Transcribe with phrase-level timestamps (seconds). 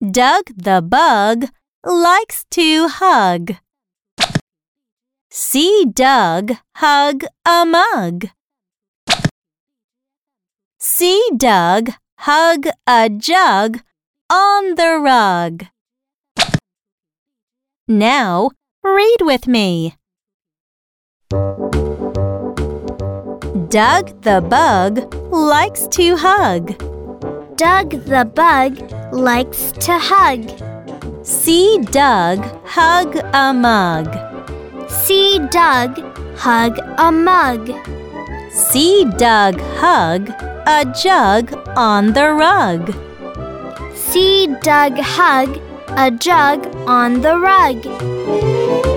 [0.00, 1.50] Doug the bug
[1.84, 3.56] likes to hug.
[5.30, 8.28] See Doug hug a mug.
[10.78, 11.90] See Doug
[12.20, 13.82] hug a jug
[14.30, 15.66] on the rug.
[17.86, 19.96] Now read with me.
[23.68, 26.99] Doug the bug likes to hug.
[27.60, 28.72] Doug the bug
[29.12, 30.48] likes to hug.
[31.22, 34.08] See Doug hug a mug.
[34.88, 36.00] See Doug
[36.38, 37.70] hug a mug.
[38.50, 40.30] See Doug hug
[40.66, 42.94] a jug on the rug.
[43.94, 45.60] See Doug hug
[45.98, 48.89] a jug on the rug.